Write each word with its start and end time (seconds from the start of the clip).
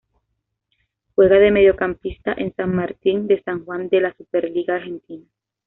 Juega 1.13 1.37
de 1.37 1.51
Mediocampista 1.51 2.33
en 2.33 2.55
San 2.55 2.73
Martín 2.73 3.27
de 3.27 3.39
San 3.43 3.63
Juan 3.65 3.87
de 3.87 4.01
la 4.01 4.15
Superliga 4.15 4.77
Argentina. 4.77 5.27